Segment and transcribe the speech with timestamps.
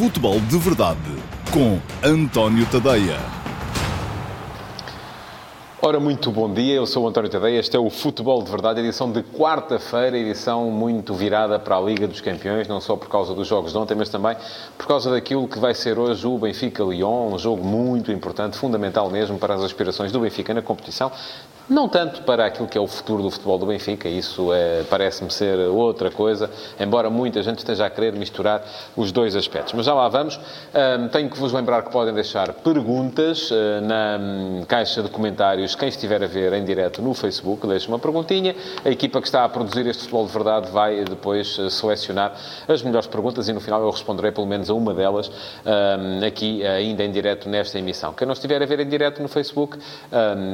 [0.00, 0.98] Futebol de Verdade
[1.52, 3.18] com António Tadeia.
[5.82, 8.80] Ora, muito bom dia, eu sou o António Tadeia, este é o Futebol de Verdade,
[8.80, 13.34] edição de quarta-feira, edição muito virada para a Liga dos Campeões, não só por causa
[13.34, 14.36] dos jogos de ontem, mas também
[14.78, 19.38] por causa daquilo que vai ser hoje o Benfica-Lyon, um jogo muito importante, fundamental mesmo
[19.38, 21.12] para as aspirações do Benfica na competição,
[21.70, 25.30] não tanto para aquilo que é o futuro do futebol do Benfica, isso é, parece-me
[25.30, 26.50] ser outra coisa,
[26.80, 28.64] embora muita gente esteja a querer misturar
[28.96, 29.72] os dois aspectos.
[29.74, 30.38] Mas já lá vamos.
[30.38, 35.76] Um, tenho que vos lembrar que podem deixar perguntas uh, na um, caixa de comentários.
[35.76, 38.56] Quem estiver a ver em direto no Facebook, deixe uma perguntinha.
[38.84, 42.34] A equipa que está a produzir este futebol de verdade vai depois uh, selecionar
[42.66, 46.66] as melhores perguntas e no final eu responderei pelo menos a uma delas um, aqui
[46.66, 48.12] ainda em direto nesta emissão.
[48.12, 49.78] Quem não estiver a ver em direto no Facebook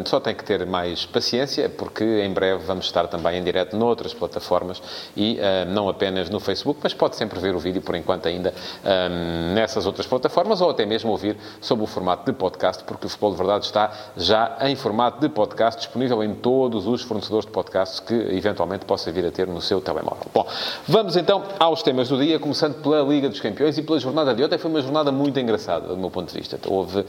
[0.05, 4.13] só tem que ter mais paciência, porque em breve vamos estar também em direto noutras
[4.13, 4.83] plataformas
[5.17, 8.53] e uh, não apenas no Facebook, mas pode sempre ver o vídeo, por enquanto, ainda
[8.85, 13.09] ehm, nessas outras plataformas ou até mesmo ouvir sob o formato de podcast, porque o
[13.09, 17.53] Futebol de Verdade está já em formato de podcast, disponível em todos os fornecedores de
[17.53, 20.27] podcasts que eventualmente possa vir a ter no seu telemóvel.
[20.33, 20.47] Bom,
[20.87, 24.45] vamos então aos temas do dia, começando pela Liga dos Campeões e pela jornada de
[24.45, 24.59] ontem.
[24.59, 26.59] Foi uma jornada muito engraçada, do meu ponto de vista.
[26.67, 27.07] Houve uh,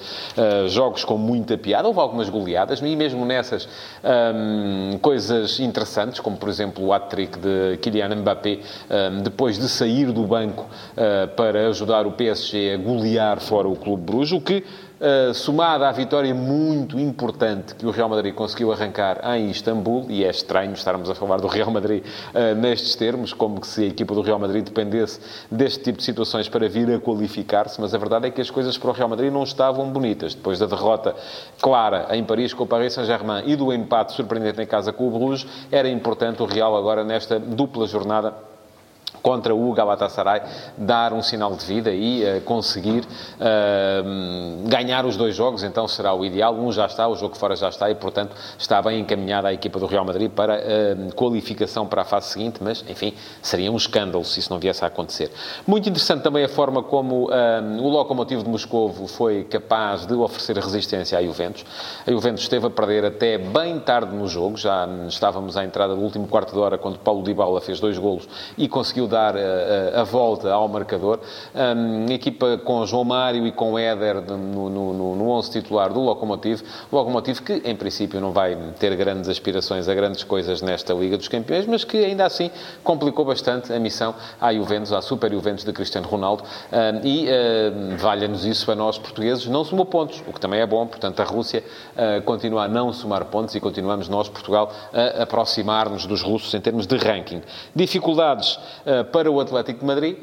[0.67, 3.67] jogos com muita piada, houve algumas goleadas, e mesmo nessas
[4.03, 10.11] um, coisas interessantes, como por exemplo o hat-trick de Kylian Mbappé, um, depois de sair
[10.11, 14.64] do banco uh, para ajudar o PSG a golear fora o Clube Bruges, o que
[14.99, 20.23] Uh, somada à vitória muito importante que o Real Madrid conseguiu arrancar em Istambul, e
[20.23, 24.15] é estranho estarmos a falar do Real Madrid uh, nestes termos, como se a equipa
[24.15, 25.19] do Real Madrid dependesse
[25.51, 28.75] deste tipo de situações para vir a qualificar-se, mas a verdade é que as coisas
[28.75, 30.33] para o Real Madrid não estavam bonitas.
[30.33, 31.15] Depois da derrota
[31.61, 35.11] clara em Paris com o Paris Saint-Germain e do empate surpreendente em casa com o
[35.11, 38.33] Bruges, era importante o Real agora nesta dupla jornada
[39.28, 40.42] contra o Galatasaray,
[40.78, 46.14] dar um sinal de vida e uh, conseguir uh, ganhar os dois jogos, então será
[46.14, 46.56] o ideal.
[46.56, 49.80] Um já está, o jogo fora já está e, portanto, está bem encaminhada a equipa
[49.80, 54.23] do Real Madrid para uh, qualificação para a fase seguinte, mas, enfim, seria um escândalo
[54.23, 55.30] se isso não viesse a acontecer.
[55.67, 57.27] Muito interessante também a forma como
[57.82, 61.66] o Lokomotiv de Moscovo foi capaz de oferecer resistência à Juventus.
[62.05, 66.02] A Juventus esteve a perder até bem tarde no jogo, já estávamos à entrada do
[66.02, 68.27] último quarto de hora, quando Paulo Dybala fez dois golos
[68.58, 71.20] e conseguiu dar dar a, eh, a, a volta ao marcador.
[71.55, 76.64] Um, equipa com João Mário e com Éder no, no, no 11 titular do Locomotive.
[76.92, 81.28] Locomotive que, em princípio, não vai ter grandes aspirações a grandes coisas nesta Liga dos
[81.28, 82.52] Campeões, mas que ainda assim
[82.83, 86.44] complicou bastante a missão à Juventus, à Super Juventus de Cristiano Ronaldo.
[86.72, 90.66] Um, e uh, valha-nos isso a nós portugueses, não somou pontos, o que também é
[90.66, 90.86] bom.
[90.86, 91.64] Portanto, a Rússia
[91.95, 96.61] uh, continua a não somar pontos e continuamos nós, Portugal, a aproximar-nos dos russos em
[96.61, 97.42] termos de ranking.
[97.76, 100.17] Dificuldades uh, para o Atlético de Madrid,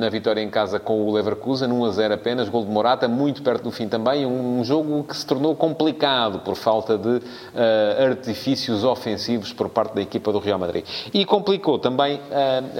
[0.00, 3.42] na vitória em casa com o Leverkusen, 1 a 0 apenas, gol de Morata, muito
[3.42, 7.20] perto do fim também, um jogo que se tornou complicado por falta de
[7.54, 10.84] ah, artifícios ofensivos por parte da equipa do Real Madrid.
[11.12, 12.20] E complicou também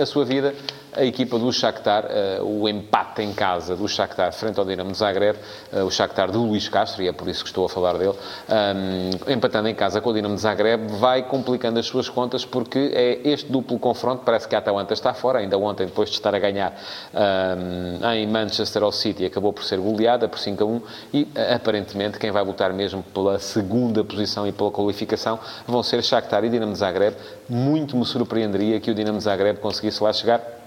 [0.01, 0.55] a sua vida
[0.97, 4.99] a equipa do Shakhtar, uh, o empate em casa do Shakhtar frente ao Dinamo de
[4.99, 5.39] Zagreb,
[5.73, 8.15] uh, o Shakhtar do Luís Castro, e é por isso que estou a falar dele,
[8.49, 12.93] um, empatando em casa com o Dinamo de Zagreb, vai complicando as suas contas, porque
[12.95, 16.35] é este duplo confronto, parece que a Atalanta está fora, ainda ontem, depois de estar
[16.35, 16.73] a ganhar
[17.13, 20.83] um, em Manchester ao City, acabou por ser goleada por 5 a 1,
[21.13, 26.45] e aparentemente quem vai lutar mesmo pela segunda posição e pela qualificação vão ser Shakhtar
[26.45, 27.17] e Dinamo de Zagreb.
[27.49, 30.64] Muito me surpreenderia que o Dinamo de Zagreb conseguisse lá chegar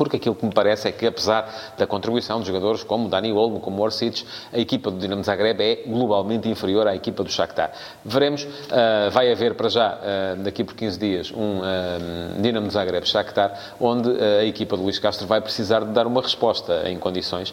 [0.00, 3.60] porque aquilo que me parece é que, apesar da contribuição de jogadores como Dani Olmo,
[3.60, 7.70] como Orsic, a equipa do Dinamo Zagreb é globalmente inferior à equipa do Shakhtar.
[8.02, 13.74] Veremos, uh, vai haver para já, uh, daqui por 15 dias, um uh, Dinamo Zagreb-Shakhtar,
[13.78, 17.52] onde a equipa de Luís Castro vai precisar de dar uma resposta em condições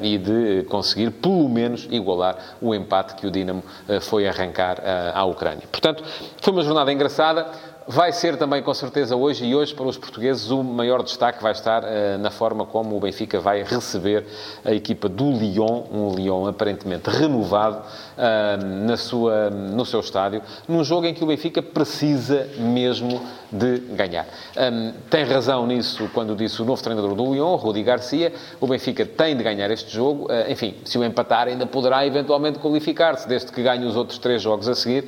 [0.00, 3.64] e de conseguir, pelo menos, igualar o empate que o Dinamo
[4.02, 4.80] foi arrancar
[5.12, 5.64] à Ucrânia.
[5.70, 6.04] Portanto,
[6.40, 7.73] foi uma jornada engraçada.
[7.86, 11.52] Vai ser também, com certeza, hoje e hoje para os portugueses, o maior destaque vai
[11.52, 14.24] estar uh, na forma como o Benfica vai receber
[14.64, 20.82] a equipa do Lyon, um Lyon aparentemente renovado uh, na sua, no seu estádio, num
[20.82, 23.20] jogo em que o Benfica precisa mesmo
[23.52, 24.26] de ganhar.
[24.56, 28.32] Um, tem razão nisso quando disse o novo treinador do Lyon, Rudi Garcia.
[28.60, 30.24] O Benfica tem de ganhar este jogo.
[30.24, 34.42] Uh, enfim, se o empatar, ainda poderá eventualmente qualificar-se, desde que ganhe os outros três
[34.42, 35.04] jogos a seguir.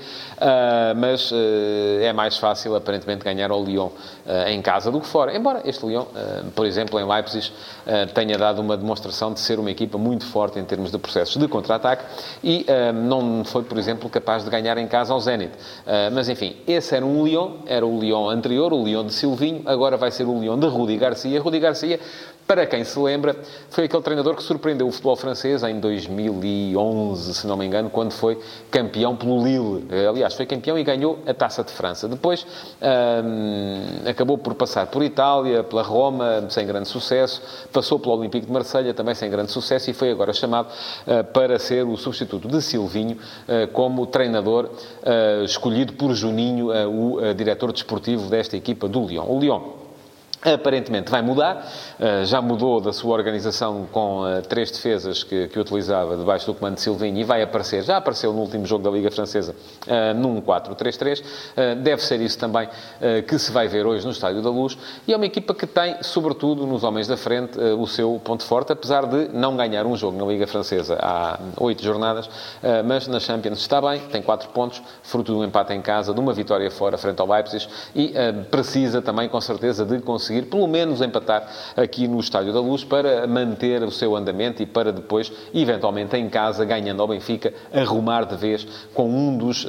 [0.97, 1.33] Mas
[2.03, 3.89] é mais fácil, aparentemente, ganhar ao Lyon
[4.49, 5.37] em casa do que fora.
[5.37, 6.05] Embora este Lyon,
[6.55, 7.53] por exemplo, em Leipzig,
[8.15, 11.47] tenha dado uma demonstração de ser uma equipa muito forte em termos de processos de
[11.49, 12.05] contra-ataque
[12.43, 15.53] e não foi, por exemplo, capaz de ganhar em casa ao Zenit.
[16.13, 19.97] mas, enfim, esse era um Lyon, era o Lyon anterior, o Leão de Silvinho, agora
[19.97, 21.41] vai ser o Leão de Rudi Garcia.
[21.41, 22.01] Rudi Garcia
[22.47, 23.37] para quem se lembra,
[23.71, 28.13] foi aquele treinador que surpreendeu o futebol francês em 2011, se não me engano, quando
[28.13, 28.39] foi
[28.71, 29.87] campeão pelo Lille.
[30.09, 32.07] Aliás, foi campeão e ganhou a Taça de França.
[32.07, 32.47] Depois
[32.81, 38.53] hum, acabou por passar por Itália, pela Roma, sem grande sucesso, passou pelo Olympique de
[38.53, 42.63] Marselha, também sem grande sucesso, e foi agora chamado uh, para ser o substituto de
[42.63, 49.25] Silvinho uh, como treinador uh, escolhido por Juninho, o diretor desportivo desta equipa do Lyon.
[49.29, 49.86] O Lyon
[50.55, 51.67] aparentemente vai mudar.
[51.99, 56.55] Eh, já mudou da sua organização com eh, três defesas que, que utilizava debaixo do
[56.55, 59.55] comando de Silvinho e vai aparecer, já apareceu no último jogo da Liga Francesa,
[59.87, 61.23] eh, num 4-3-3.
[61.83, 62.69] Deve ser isso também
[63.27, 64.77] que se vai ver hoje no Estádio da Luz.
[65.07, 68.73] E é uma equipa que tem, sobretudo nos homens da frente, o seu ponto forte,
[68.73, 72.29] apesar de não ganhar um jogo na Liga Francesa há oito jornadas,
[72.85, 76.21] mas na Champions está bem, tem quatro pontos, fruto de um empate em casa, de
[76.21, 78.13] uma vitória fora frente ao Leipzig e
[78.51, 82.85] precisa também, com certeza, de conseguir conseguir pelo menos empatar aqui no Estádio da Luz
[82.85, 88.25] para manter o seu andamento e para depois, eventualmente em casa, ganhando ao Benfica, arrumar
[88.25, 89.69] de vez com um dos uh,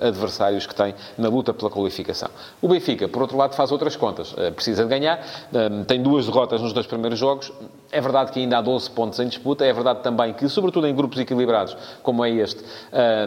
[0.00, 2.28] adversários que tem na luta pela qualificação.
[2.60, 4.32] O Benfica, por outro lado, faz outras contas.
[4.32, 7.52] Uh, precisa de ganhar, uh, tem duas derrotas nos dois primeiros jogos.
[7.92, 10.94] É verdade que ainda há 12 pontos em disputa, é verdade também que, sobretudo em
[10.94, 12.62] grupos equilibrados, como é este,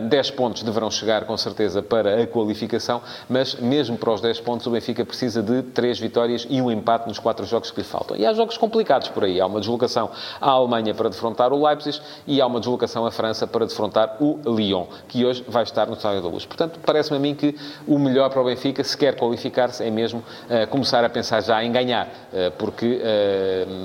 [0.09, 4.67] 10 pontos deverão chegar com certeza para a qualificação, mas mesmo para os 10 pontos
[4.67, 8.17] o Benfica precisa de 3 vitórias e um empate nos quatro jogos que lhe faltam.
[8.17, 9.39] E há jogos complicados por aí.
[9.39, 10.09] Há uma deslocação
[10.41, 14.39] à Alemanha para defrontar o Leipzig e há uma deslocação à França para defrontar o
[14.45, 16.45] Lyon, que hoje vai estar no Estádio da Luz.
[16.45, 17.55] Portanto, parece-me a mim que
[17.87, 21.63] o melhor para o Benfica, se quer qualificar-se, é mesmo uh, começar a pensar já
[21.63, 22.99] em ganhar, uh, porque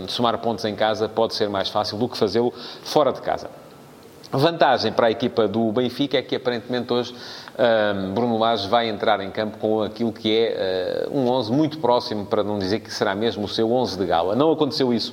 [0.08, 2.52] somar pontos em casa pode ser mais fácil do que fazê-lo
[2.82, 3.48] fora de casa.
[4.30, 7.14] Vantagem para a equipa do Benfica é que aparentemente hoje
[7.56, 11.78] um, Bruno Lage vai entrar em campo com aquilo que é uh, um 11 muito
[11.78, 14.34] próximo, para não dizer que será mesmo o seu 11 de gala.
[14.34, 15.12] Não aconteceu isso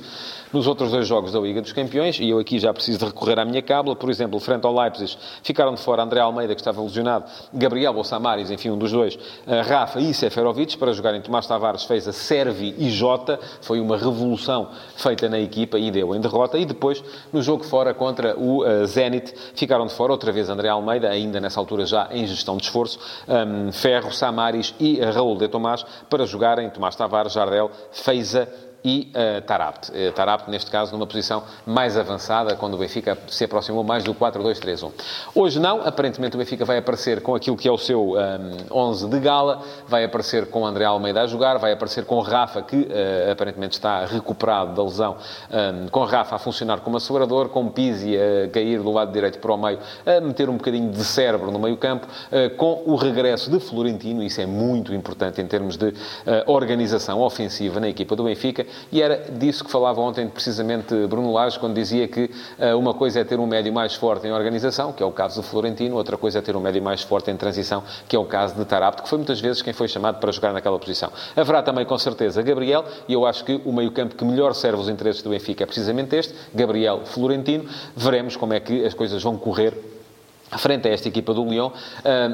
[0.52, 3.38] nos outros dois jogos da Liga dos Campeões, e eu aqui já preciso de recorrer
[3.38, 6.82] à minha cábula, por exemplo, frente ao Leipzig, ficaram de fora André Almeida, que estava
[6.82, 7.24] lesionado,
[7.54, 11.84] Gabriel ou Samaris, enfim, um dos dois, uh, Rafa e Seferovic, para jogarem Tomás Tavares,
[11.84, 16.58] fez a Servi e Jota, foi uma revolução feita na equipa e deu em derrota,
[16.58, 20.12] e depois, no jogo fora contra o uh, Zenit, ficaram de fora.
[20.12, 24.74] Outra vez André Almeida, ainda nessa altura já em gestão de esforço, um, Ferro, Samaris
[24.78, 26.70] e Raul de Tomás, para jogarem.
[26.70, 28.48] Tomás Tavares, Jardel, Feiza
[28.84, 29.90] e uh, Tarabt.
[29.90, 34.14] Uh, Tarabt, neste caso, numa posição mais avançada, quando o Benfica se aproximou mais do
[34.14, 34.92] 4-2-3-1.
[35.34, 38.56] Hoje não, aparentemente o Benfica vai aparecer com aquilo que é o seu um, ehm,
[38.70, 42.76] 11 de gala, vai aparecer com André Almeida a jogar, vai aparecer com Rafa, que
[42.76, 45.16] uh, aparentemente está recuperado da lesão,
[45.50, 49.38] um, ehm, com Rafa a funcionar como assegurador, com Pizzi a cair do lado direito
[49.38, 52.06] para o meio, a meter um bocadinho de cérebro no meio campo,
[52.56, 55.94] com o regresso de Florentino, isso é muito importante em termos de
[56.46, 61.58] organização ofensiva na equipa do Benfica, e era disso que falava ontem precisamente Bruno Lage,
[61.58, 65.02] quando dizia que uh, uma coisa é ter um médio mais forte em organização, que
[65.02, 67.82] é o caso do Florentino, outra coisa é ter um médio mais forte em transição,
[68.08, 70.52] que é o caso de Tarapte, que foi muitas vezes quem foi chamado para jogar
[70.52, 71.10] naquela posição.
[71.36, 74.88] Haverá também, com certeza, Gabriel, e eu acho que o meio-campo que melhor serve os
[74.88, 77.64] interesses do Benfica é precisamente este, Gabriel Florentino.
[77.96, 79.91] Veremos como é que as coisas vão correr
[80.58, 81.70] frente a esta equipa do Lyon,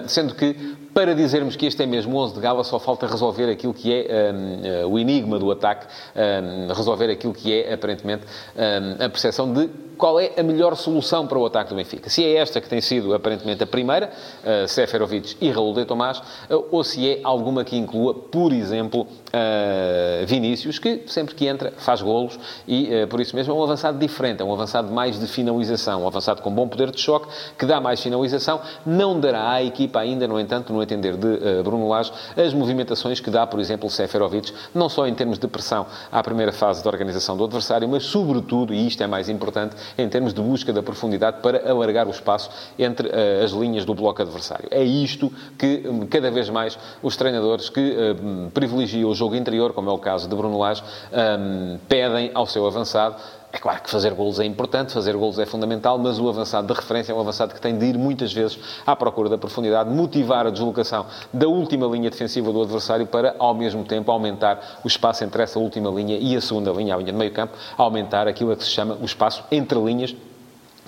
[0.07, 0.55] sendo que,
[0.95, 4.33] para dizermos que este é mesmo 11 de gala, só falta resolver aquilo que é
[4.33, 5.87] um, uh, o enigma do ataque,
[6.17, 8.25] um, resolver aquilo que é, aparentemente,
[8.57, 12.09] um, a percepção de qual é a melhor solução para o ataque do Benfica.
[12.09, 14.11] Se é esta que tem sido, aparentemente, a primeira,
[14.45, 19.03] uh, Seferovic e Raul de Tomás, uh, ou se é alguma que inclua, por exemplo,
[19.03, 23.63] uh, Vinícius, que sempre que entra faz golos e, uh, por isso mesmo, é um
[23.63, 27.27] avançado diferente, é um avançado mais de finalização, um avançado com bom poder de choque,
[27.59, 31.89] que dá mais finalização, não dará à equipa ainda, no entanto, no entender de Bruno
[31.89, 36.23] Lage, as movimentações que dá, por exemplo, Seferovic, não só em termos de pressão à
[36.23, 40.33] primeira fase de organização do adversário, mas, sobretudo, e isto é mais importante, em termos
[40.33, 44.69] de busca da profundidade para alargar o espaço entre uh, as linhas do bloco adversário.
[44.71, 49.73] É isto que, um, cada vez mais, os treinadores que uh, privilegiam o jogo interior,
[49.73, 53.17] como é o caso de Bruno Lage, um, pedem ao seu avançado
[53.51, 56.79] é claro que fazer golos é importante, fazer golos é fundamental, mas o avançado de
[56.79, 60.47] referência é um avançado que tem de ir muitas vezes à procura da profundidade, motivar
[60.47, 65.25] a deslocação da última linha defensiva do adversário para, ao mesmo tempo, aumentar o espaço
[65.25, 68.53] entre essa última linha e a segunda linha, a linha de meio campo, aumentar aquilo
[68.53, 70.15] a que se chama o espaço entre linhas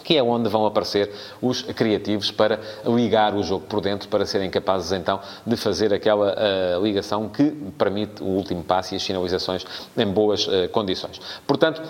[0.02, 4.50] que é onde vão aparecer os criativos para ligar o jogo por dentro, para serem
[4.50, 9.64] capazes então de fazer aquela uh, ligação que permite o último passe e as finalizações
[9.96, 11.20] em boas uh, condições.
[11.46, 11.82] Portanto,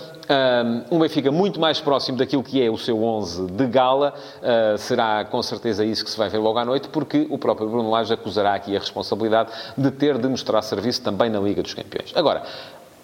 [0.90, 4.78] um, um Benfica muito mais próximo daquilo que é o seu 11 de gala, uh,
[4.78, 7.90] será com certeza isso que se vai ver logo à noite, porque o próprio Bruno
[7.90, 12.12] Lage acusará aqui a responsabilidade de ter de mostrar serviço também na Liga dos Campeões.
[12.14, 12.42] Agora,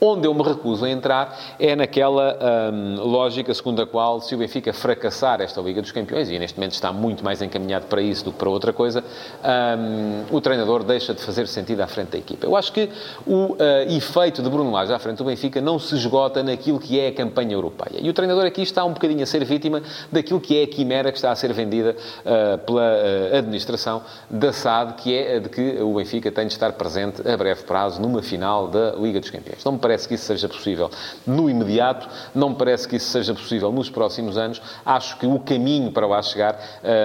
[0.01, 2.39] Onde eu me recuso a entrar é naquela
[2.73, 6.59] hum, lógica segundo a qual, se o Benfica fracassar esta Liga dos Campeões, e neste
[6.59, 9.03] momento está muito mais encaminhado para isso do que para outra coisa,
[9.43, 12.47] hum, o treinador deixa de fazer sentido à frente da equipa.
[12.47, 12.91] Eu acho que
[13.27, 13.57] o uh,
[13.89, 17.13] efeito de Bruno Lage à frente do Benfica não se esgota naquilo que é a
[17.13, 17.99] campanha europeia.
[18.01, 21.11] E o treinador aqui está um bocadinho a ser vítima daquilo que é a quimera
[21.11, 25.79] que está a ser vendida uh, pela uh, administração da SAD, que é de que
[25.81, 29.65] o Benfica tem de estar presente a breve prazo numa final da Liga dos Campeões.
[29.65, 30.91] Não parece que isso seja possível
[31.25, 34.61] no imediato, não me parece que isso seja possível nos próximos anos.
[34.85, 36.59] Acho que o caminho para lá chegar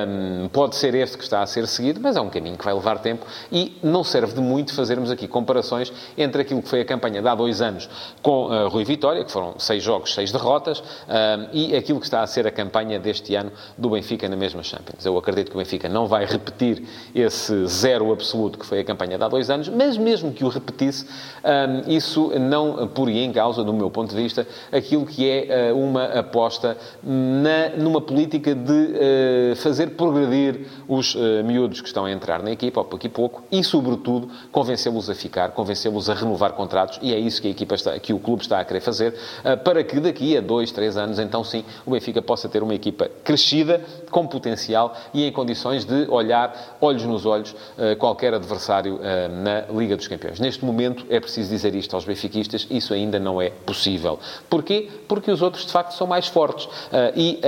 [0.08, 2.74] um, pode ser este que está a ser seguido, mas é um caminho que vai
[2.74, 6.86] levar tempo e não serve de muito fazermos aqui comparações entre aquilo que foi a
[6.86, 7.88] campanha de há dois anos
[8.24, 12.24] com uh, Rui Vitória, que foram seis jogos, seis derrotas, um, e aquilo que está
[12.24, 15.06] a ser a campanha deste ano do Benfica na mesma Champions.
[15.06, 16.84] Eu acredito que o Benfica não vai repetir
[17.14, 20.50] esse zero absoluto que foi a campanha de há dois anos, mas mesmo que o
[20.50, 21.06] repetisse,
[21.44, 25.74] um, isso não poria em causa, do meu ponto de vista, aquilo que é eh,
[25.74, 32.12] uma aposta na, numa política de eh, fazer progredir os eh, miúdos que estão a
[32.12, 37.00] entrar na equipa, pouco e pouco, e, sobretudo, convencê-los a ficar, convencê-los a renovar contratos,
[37.02, 39.16] e é isso que a equipa está, que o clube está a querer fazer,
[39.64, 43.10] para que daqui a dois, três anos, então sim, o Benfica possa ter uma equipa
[43.24, 47.56] crescida, com potencial e em condições de olhar olhos nos olhos
[47.98, 49.00] qualquer adversário
[49.44, 50.40] na Liga dos Campeões.
[50.40, 54.20] Neste momento, é preciso dizer isto aos benfiquistas, isso ainda não é possível.
[54.50, 54.90] Porquê?
[55.08, 56.66] Porque os outros, de facto, são mais fortes.
[56.66, 56.70] Uh,
[57.16, 57.40] e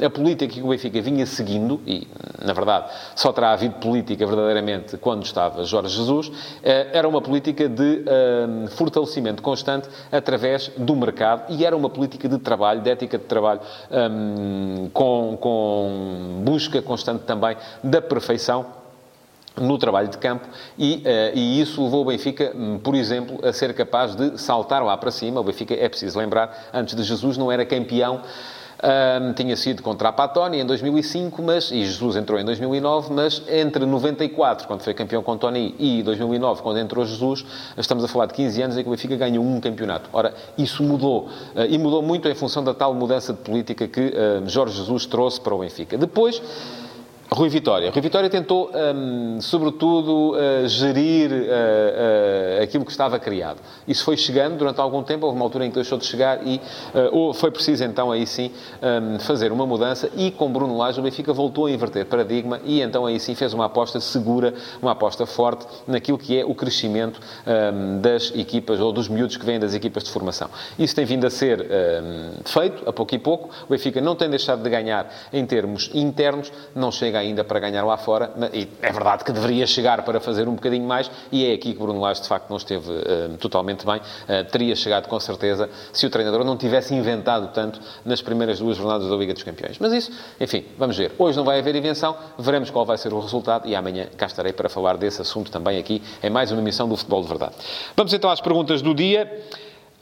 [0.00, 2.06] um, a política que o Benfica vinha seguindo, e,
[2.44, 7.68] na verdade, só terá havido política verdadeiramente quando estava Jorge Jesus, uh, era uma política
[7.68, 8.04] de
[8.70, 13.60] fortalecimento constante através do mercado e era uma política de trabalho, de ética de trabalho,
[13.90, 18.79] um, com, com busca constante também da perfeição
[19.56, 20.46] no trabalho de campo
[20.78, 24.82] e, uh, e, isso levou o Benfica, hum, por exemplo, a ser capaz de saltar
[24.82, 25.40] lá para cima.
[25.40, 28.22] O Benfica, é preciso lembrar, antes de Jesus não era campeão,
[28.82, 33.42] um, tinha sido contra a Patoni em 2005, mas, e Jesus entrou em 2009, mas
[33.48, 37.44] entre 94, quando foi campeão com Tony, e 2009, quando entrou Jesus,
[37.76, 40.08] estamos a falar de 15 anos em que o Benfica ganhou um campeonato.
[40.12, 44.00] Ora, isso mudou, uh, e mudou muito em função da tal mudança de política que
[44.00, 45.98] uh, Jorge Jesus trouxe para o Benfica.
[45.98, 46.40] Depois,
[47.32, 47.92] Rui Vitória.
[47.92, 53.58] Rui Vitória tentou, um, sobretudo, uh, gerir uh, uh, aquilo que estava criado.
[53.86, 56.60] Isso foi chegando durante algum tempo, houve uma altura em que deixou de chegar e
[57.34, 58.50] foi preciso, então, aí sim,
[58.82, 62.80] um, fazer uma mudança e com Bruno Lage o Benfica voltou a inverter paradigma e
[62.80, 67.20] então aí sim fez uma aposta segura, uma aposta forte naquilo que é o crescimento
[67.46, 70.48] um, das equipas ou dos miúdos que vêm das equipas de formação.
[70.78, 71.64] Isso tem vindo a ser
[72.44, 73.50] feito, a pouco e pouco.
[73.66, 77.84] O Benfica não tem deixado de ganhar em termos internos, não chega ainda para ganhar
[77.84, 81.54] lá fora, e é verdade que deveria chegar para fazer um bocadinho mais, e é
[81.54, 83.96] aqui que Bruno Lage, de facto, não esteve uh, totalmente bem.
[83.98, 88.76] Uh, teria chegado, com certeza, se o treinador não tivesse inventado tanto nas primeiras duas
[88.76, 89.78] jornadas da Liga dos Campeões.
[89.78, 91.12] Mas isso, enfim, vamos ver.
[91.18, 94.52] Hoje não vai haver invenção, veremos qual vai ser o resultado, e amanhã cá estarei
[94.52, 97.54] para falar desse assunto também aqui, em mais uma emissão do Futebol de Verdade.
[97.96, 99.30] Vamos então às perguntas do dia.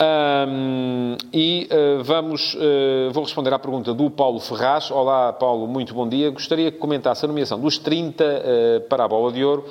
[0.00, 4.93] Um, e uh, vamos, uh, vou responder à pergunta do Paulo Ferraz.
[4.93, 6.31] Olá, Paulo, muito bom dia.
[6.31, 9.64] Gostaria que comentasse a nomeação dos 30 uh, para a bola de ouro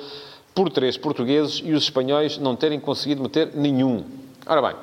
[0.54, 4.04] por três portugueses e os espanhóis não terem conseguido meter nenhum.
[4.46, 4.76] Ora bem,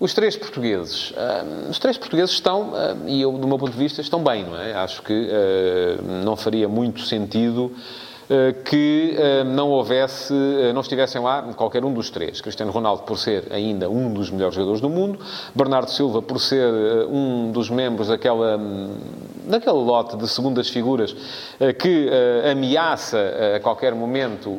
[0.00, 1.12] os três portugueses,
[1.68, 2.72] os três portugueses estão,
[3.06, 4.72] e eu, do meu ponto de vista, estão bem, não é?
[4.72, 5.28] Acho que
[6.24, 8.11] não faria muito sentido eh,
[8.64, 12.40] que eh, não houvesse, eh, não estivessem lá qualquer um dos três.
[12.40, 15.18] Cristiano Ronaldo, por ser ainda um dos melhores jogadores do mundo,
[15.54, 16.72] Bernardo Silva, por ser
[17.10, 18.94] um dos membros daquela, hum,
[19.46, 21.14] daquele lote de segundas figuras
[21.78, 22.08] que
[22.50, 23.18] ameaça
[23.56, 24.58] a qualquer momento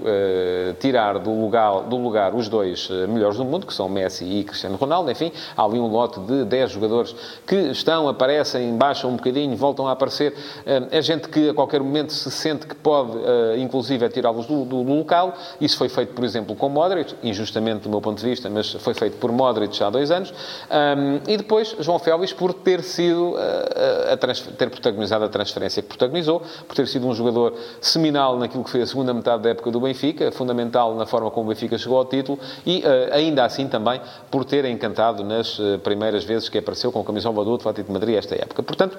[0.79, 4.75] tirar do lugar, do lugar os dois melhores do mundo, que são Messi e Cristiano
[4.75, 5.09] Ronaldo.
[5.09, 7.15] Enfim, há ali um lote de 10 jogadores
[7.47, 10.33] que estão, aparecem, baixam um bocadinho, voltam a aparecer.
[10.91, 13.17] É gente que a qualquer momento se sente que pode
[13.57, 15.33] inclusive, a tirá-los do, do, do, local.
[15.59, 18.93] Isso foi feito, por exemplo, com Modric, injustamente do meu ponto de vista, mas foi
[18.93, 20.31] feito por Modric há dois anos.
[20.31, 25.89] Um, e depois, João Félix, por ter sido, a, a ter protagonizado a transferência que
[25.89, 29.71] protagonizou, por ter sido um jogador seminal naquilo que foi a segunda metade da época
[29.71, 33.67] do Benfica, fundamental na forma como o Benfica chegou ao título e, uh, ainda assim,
[33.67, 37.93] também por ter encantado nas primeiras vezes que apareceu com a camisola do Atlético de
[37.93, 38.63] Madrid esta época.
[38.63, 38.97] Portanto,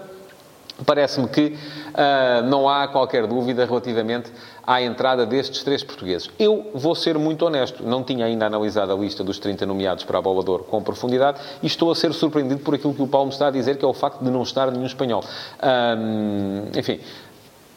[0.85, 1.57] Parece-me que
[1.95, 4.31] uh, não há qualquer dúvida relativamente
[4.67, 6.29] à entrada destes três portugueses.
[6.39, 10.19] Eu vou ser muito honesto, não tinha ainda analisado a lista dos 30 nomeados para
[10.19, 13.07] a Bola de Ouro com profundidade e estou a ser surpreendido por aquilo que o
[13.07, 15.23] Paulo me está a dizer, que é o facto de não estar nenhum espanhol.
[15.63, 16.99] Um, enfim,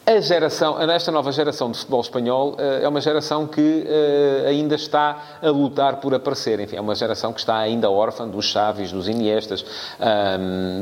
[0.10, 4.76] A geração, esta nova geração de futebol espanhol eh, é uma geração que eh, ainda
[4.76, 6.62] está a lutar por aparecer.
[6.62, 9.66] Enfim, é uma geração que está ainda órfã dos Chaves, dos Iniestas,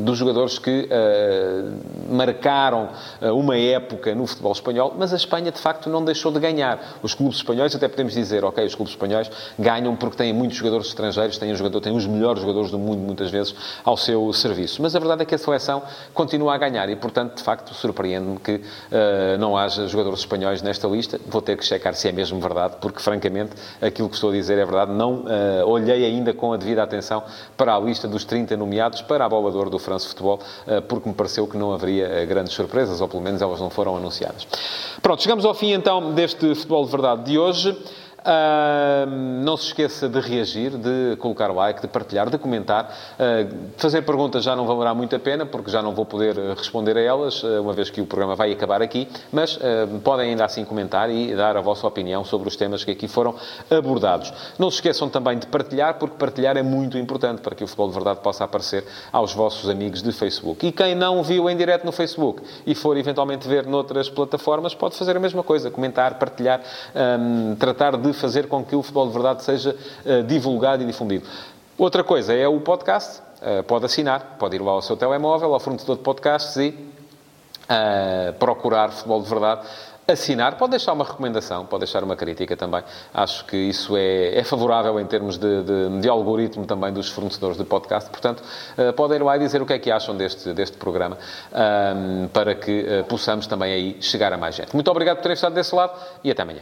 [0.03, 1.63] dos jogadores que eh,
[2.07, 2.89] marcaram
[3.33, 6.79] uma época no futebol espanhol, mas a Espanha, de facto, não deixou de ganhar.
[7.01, 10.85] Os clubes espanhóis, até podemos dizer, ok, os clubes espanhóis ganham porque têm muitos jogadores
[10.85, 14.83] estrangeiros, têm, um jogador, têm os melhores jogadores do mundo, muitas vezes, ao seu serviço.
[14.83, 15.81] Mas a verdade é que a seleção
[16.13, 18.61] continua a ganhar e, portanto, de facto, surpreende-me que
[19.15, 21.19] eh, não haja jogadores espanhóis nesta lista.
[21.27, 24.57] Vou ter que checar se é mesmo verdade, porque, francamente, aquilo que estou a dizer
[24.57, 24.91] é verdade.
[24.91, 27.23] Não uh, olhei ainda com a devida atenção
[27.55, 31.15] para a lista dos 30 nomeados para a bola do France Futebol, uh, porque me
[31.15, 34.47] pareceu que não haveria grandes surpresas, ou pelo menos elas não foram anunciadas.
[35.01, 37.77] Pronto, chegamos ao fim então deste Futebol de Verdade de hoje.
[38.25, 39.05] Uh,
[39.43, 42.91] não se esqueça de reagir, de colocar like, de partilhar, de comentar.
[43.19, 46.55] Uh, fazer perguntas já não valerá muito a pena, porque já não vou poder ah,
[46.57, 49.07] responder a elas, uh, uma vez que o programa vai acabar aqui.
[49.31, 49.59] Mas
[50.03, 53.35] podem ainda assim comentar e dar a vossa opinião sobre os temas que aqui foram
[53.69, 54.33] abordados.
[54.57, 57.89] Não se esqueçam também de partilhar, porque partilhar é muito importante para que o Futebol
[57.89, 60.65] de Verdade possa aparecer aos vossos amigos de Facebook.
[60.65, 64.95] E quem não viu em direto no Facebook e for eventualmente ver noutras plataformas, pode
[64.95, 66.61] fazer a mesma coisa, comentar, partilhar,
[67.19, 71.25] um, tratar de fazer com que o futebol de verdade seja uh, divulgado e difundido.
[71.77, 73.21] Outra coisa é o podcast.
[73.41, 78.33] Uh, pode assinar, pode ir lá ao seu telemóvel, ao fornecedor de podcasts e uh,
[78.39, 79.67] procurar futebol de verdade
[80.07, 82.83] assinar, pode deixar uma recomendação, pode deixar uma crítica também.
[83.13, 87.57] Acho que isso é, é favorável em termos de, de, de, algoritmo também dos fornecedores
[87.57, 88.09] de podcast.
[88.09, 88.43] Portanto,
[88.77, 91.17] uh, podem ir lá e dizer o que é que acham deste, deste programa
[91.51, 94.73] um, para que uh, possamos também aí chegar a mais gente.
[94.73, 95.93] Muito obrigado por terem estado desse lado
[96.23, 96.61] e até amanhã.